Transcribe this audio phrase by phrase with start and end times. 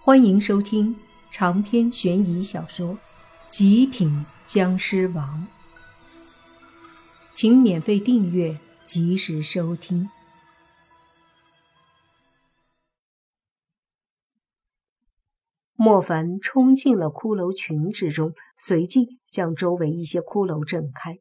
[0.00, 0.96] 欢迎收听
[1.30, 2.94] 长篇悬疑小说
[3.50, 5.46] 《极品僵尸王》，
[7.32, 10.08] 请免费订阅，及时收听。
[15.74, 21.18] 莫凡冲进了骷髅群之中，随即将周围一些骷髅震开，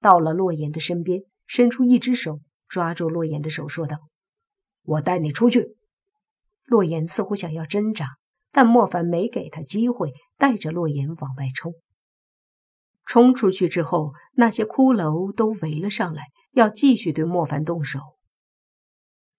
[0.00, 3.98] 到了洛言的身边，伸出一只手抓住洛言的手，说道
[4.82, 5.76] ：“我带你出去。”
[6.76, 8.18] 洛言似乎想要挣扎，
[8.52, 11.72] 但莫凡没给他机会，带着洛言往外冲。
[13.06, 18.00] 冲出去之后，那些骷髅都围了上来，要继续对莫凡动手。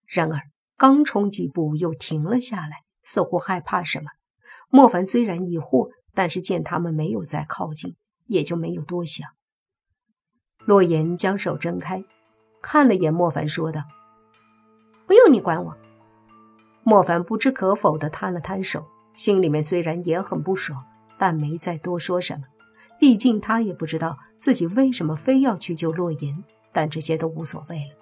[0.08, 0.42] 然而，
[0.78, 4.08] 刚冲几步又停了下来，似乎害怕什么。
[4.72, 9.30] 莫凡虽然疑惑，但是见他们没有再靠近，也就没有多想。
[10.66, 12.04] 洛言将手睁开，
[12.64, 13.84] 看了眼莫凡，说道
[15.06, 15.78] ：“不用你管我。”
[16.90, 20.86] 莫凡不知可否地摊了摊手，心里面虽然也很不爽，
[21.18, 22.46] 但没再多说什么。
[22.98, 27.96] 毕竟他也不知道自己为什么非要去救洛言，但这些都无所谓了。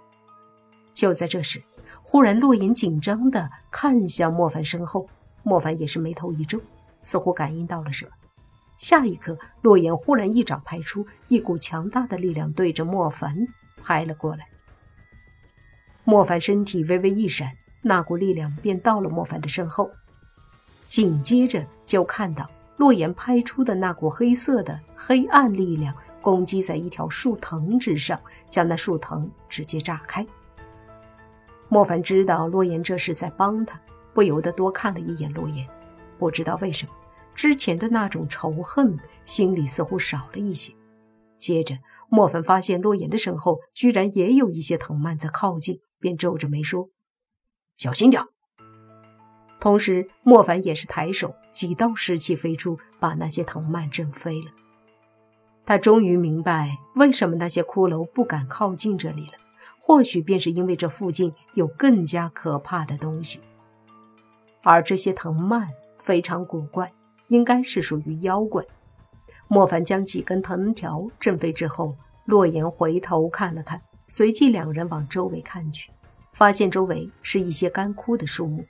[0.93, 1.63] 就在这时，
[2.03, 5.09] 忽然洛言紧张地看向莫凡身后，
[5.41, 6.61] 莫凡也是眉头一皱，
[7.01, 8.11] 似乎感应到了什么。
[8.77, 13.35] 下一刻，洛言忽然一掌拍出，一股强大的力量对着莫凡
[13.81, 14.47] 拍了过来。
[16.03, 17.51] 莫凡身体微微一闪。
[17.87, 19.91] 那股力量便到了莫凡的身后，
[20.87, 28.19] 紧接着就看到洛言拍出的那股黑色的黑暗力量攻击在一条树藤之上，
[28.49, 30.25] 将那树藤直接炸开。
[31.69, 33.79] 莫凡知道洛言这是在帮他，
[34.15, 35.67] 不由得多看了一眼洛言。
[36.17, 36.91] 不知道为什么，
[37.35, 40.73] 之前的那种仇恨心里似乎少了一些。
[41.37, 41.77] 接着，
[42.09, 46.89] 莫凡发现洛言的身后居然也有一些藤蔓在靠近，便皱着眉说。
[47.77, 48.23] 小心点！
[49.59, 54.51] 同时，莫凡也是抬手，几道湿气飞出，把那些藤蔓震飞了。
[55.65, 59.33] 他终于明白为什么那些骷髅不敢靠近这里了，
[59.79, 63.41] 或许便是因为这附近有更加可怕的东西。
[64.63, 66.93] 而这些藤蔓非常古怪，
[67.29, 68.63] 应该是属于妖怪。
[69.47, 71.95] 莫凡将几根藤条震飞之后，
[72.25, 75.91] 洛言回头看了看，随即两人往周围看去。
[76.35, 78.65] 发现周围是一些干枯的树木，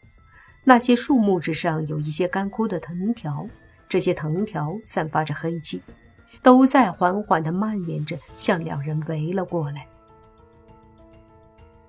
[0.63, 3.47] 那些树木之上有一些干枯的藤条，
[3.89, 5.81] 这些藤条散发着黑气，
[6.43, 9.87] 都在缓缓地蔓延着，向两人围了过来。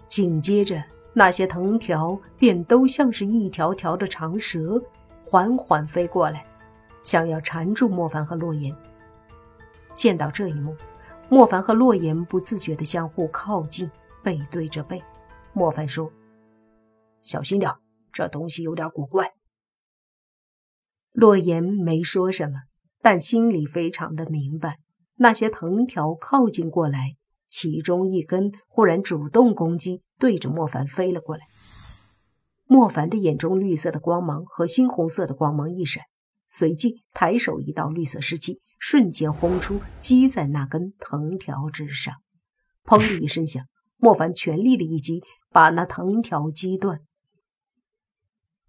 [0.08, 0.82] 紧接着，
[1.12, 4.82] 那些藤条便都像是一条条的长蛇，
[5.22, 6.42] 缓缓飞过来，
[7.02, 8.74] 想要缠住莫凡和洛言。
[9.92, 10.74] 见到这一幕，
[11.28, 13.90] 莫凡和洛言不自觉地相互靠近，
[14.22, 15.02] 背对着背。
[15.58, 16.12] 莫凡说
[17.24, 17.72] ：“小心点，
[18.12, 19.32] 这东西有点古怪。”
[21.12, 22.64] 洛言没说什么，
[23.00, 24.80] 但心里非常的明白。
[25.14, 27.16] 那些藤条靠近过来，
[27.48, 31.46] 其中一根忽然主动攻击，对着莫凡飞了过来。
[32.66, 36.04] 莫凡的眼中绿色的光芒和猩红色的光芒一闪，
[36.46, 42.14] 随即抬手一道绿色湿气瞬间轰出，击在那根藤条之上。
[42.84, 43.64] 砰的一声响，
[43.96, 45.22] 莫凡全力的一击。
[45.56, 47.00] 把那藤条击断，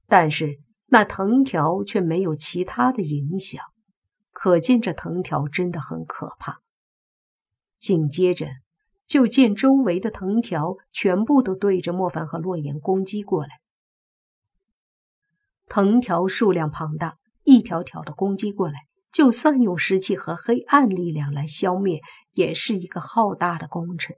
[0.08, 3.62] 但是那藤条却没有其他的影响，
[4.32, 6.62] 可见这藤条真的很可怕。
[7.78, 8.48] 紧接着，
[9.06, 13.60] 就见周围的藤条全部都对着莫凡和洛言攻击过来。
[15.68, 22.00] 藤条数量庞大，一条条的攻击过来，就算用湿气和黑暗力量来消灭，
[22.32, 24.16] 也是一个浩大的工程，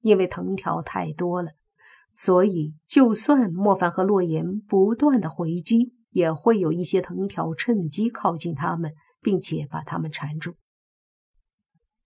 [0.00, 1.52] 因为藤条太多了。
[2.14, 10.54] 所以，就算莫凡和洛言不断的回击，也会有一些藤条趁机靠近他们，并且把他们缠住。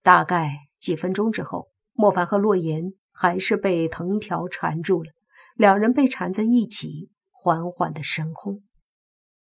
[0.01, 5.11] 大概几分钟之后，莫凡和洛言还是被藤条缠住了，
[5.55, 8.63] 两人被缠在一起，缓缓的升空。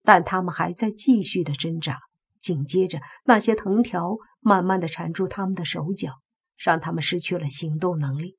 [0.04, 2.00] 但他们还在继续的挣扎。
[2.40, 6.16] 紧接着，那些藤条慢慢的缠住他们的手脚，
[6.58, 8.38] 让他们失去了行动能力。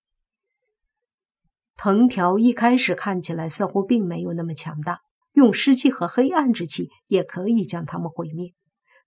[1.77, 5.01] 藤条一开始看起来似乎并没有那么强大，
[5.33, 8.53] 用湿气和黑暗之气也可以将它们毁灭。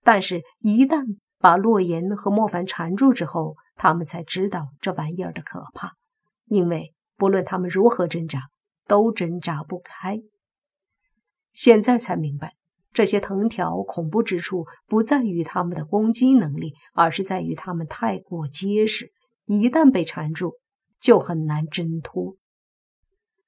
[0.04, 5.92] 但是，一旦把洛言和莫凡缠住之后，他们才知道这玩意儿的可怕。
[6.46, 8.48] 因为不论他们如何挣扎，
[8.86, 10.20] 都挣扎不开。
[11.52, 12.54] 现在才明白，
[12.92, 19.10] 这些藤条恐怖之处不在于他们的攻击能力，而是在于他们太过结实，
[19.46, 20.54] 一旦被缠住，
[21.00, 22.36] 就很难挣脱。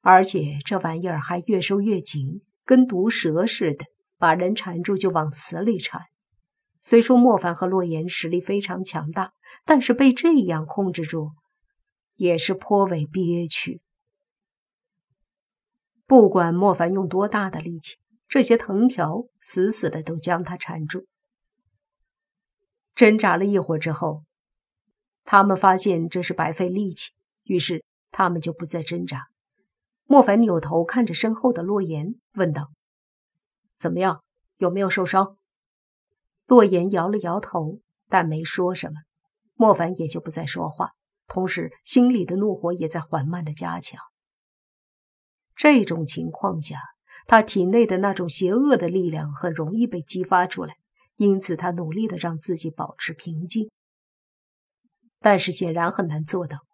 [0.01, 3.85] 而且这玩意儿还越收越紧，跟毒蛇似的，
[4.17, 6.03] 把人缠住就往死里缠。
[6.81, 9.33] 虽说莫凡和洛言实力非常强大，
[9.65, 11.33] 但是被这样控制住，
[12.17, 13.83] 也是颇为憋屈。
[16.07, 21.07] 不管莫凡用多大的力气，这些藤条死死的都将他缠住。
[22.95, 24.25] 挣扎了一会儿之后，
[25.25, 27.13] 他们发现这是白费力气，
[27.45, 29.30] 于是他们就不再挣扎。
[30.13, 32.73] 莫凡扭头看着身后的洛言，问道
[33.79, 34.25] ：“怎么样？
[34.57, 35.37] 有没有受伤？”
[36.49, 37.79] 洛言摇了摇头，
[38.09, 39.03] 但没说什么。
[39.55, 40.95] 莫凡也就不再说话，
[41.29, 44.01] 同时心里的怒火也在缓慢的加强。
[45.55, 46.81] 这种情况下，
[47.29, 50.75] 他体内的那种邪恶的力量很容易被激发出来，
[51.19, 53.71] 因此他努力的让自己保持平静，
[55.21, 56.67] 但是显然很难做到。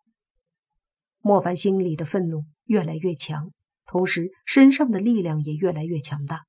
[1.26, 3.50] 莫凡心里的愤怒越来越强，
[3.84, 6.44] 同时身上的力量也越来越强大，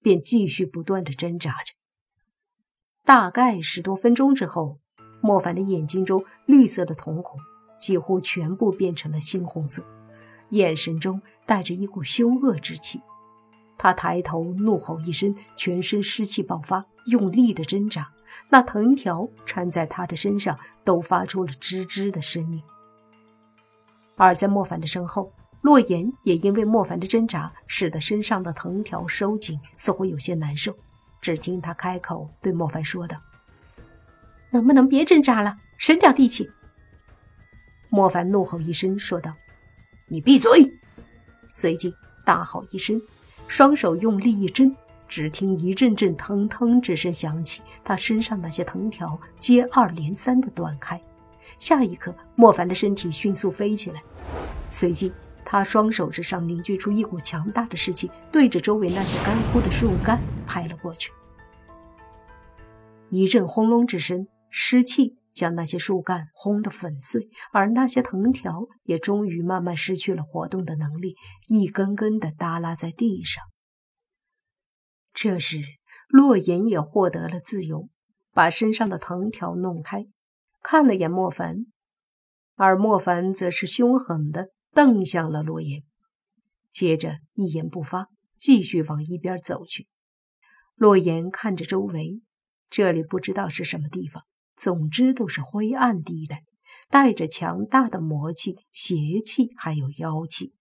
[0.00, 1.74] 便继续不断的挣扎着。
[3.04, 4.78] 大概十多分钟之后，
[5.20, 7.40] 莫凡的眼睛中绿色的瞳孔
[7.80, 9.84] 几乎全部变成了猩红色，
[10.50, 13.00] 眼神中带着一股凶恶之气。
[13.76, 18.12] 他抬头怒吼一声，全身湿气爆发，用力的挣扎，
[18.50, 22.62] 那藤条缠在他的身上都发出了吱吱的声音。
[24.22, 25.32] 而在莫凡的身后，
[25.62, 30.72] 洛言也因为莫凡的挣扎，使得身上的藤条收紧，似乎有些难受。
[31.20, 33.20] 只听他开口对莫凡说道
[34.50, 36.48] ：“能不能别挣扎了，省点力气？”
[37.90, 39.34] 莫凡怒吼一声说道
[40.06, 40.72] ：“你闭嘴！”
[41.50, 41.92] 随即
[42.24, 43.02] 大吼一声，
[43.48, 44.72] 双手用力一挣，
[45.08, 51.02] 只听一阵阵腾腾之声响起，他身上那些藤条接二连三的断开。
[51.58, 54.02] 下一刻，莫凡的身体迅速飞起来，
[54.70, 55.12] 随即。
[55.44, 61.12] 他双手之上凝聚出一股强大的湿气，对着周围那些干枯的树干拍了过去。
[63.10, 71.16] 一阵轰隆之声，湿气将那些树干轰得粉碎，而那些藤条也终于慢慢失去了活动的能力，
[71.48, 73.44] 一根根的耷拉在地上。
[75.12, 75.58] 这时，
[76.08, 77.90] 洛言也获得了自由，
[78.32, 80.06] 把身上的藤条弄开，
[80.62, 81.66] 看了眼莫凡，
[82.54, 84.48] 而莫凡则是凶狠的。
[84.74, 85.82] 瞪向了洛言，
[86.70, 89.86] 接着一言不发，继续往一边走去。
[90.76, 92.22] 洛言看着周围，
[92.70, 94.24] 这里不知道是什么地方，
[94.56, 96.44] 总之都是灰暗地带，
[96.88, 100.54] 带着强大的魔气、邪气，还有妖气。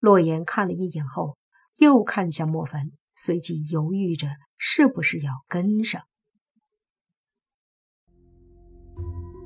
[0.00, 1.38] 洛言看了一眼后，
[1.76, 4.28] 又看向莫凡，随即犹豫着
[4.58, 6.02] 是不是要跟上。